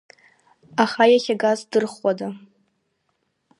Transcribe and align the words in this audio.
Аха 0.83 1.03
иахьагаз 1.13 1.59
здырхуада? 1.63 2.27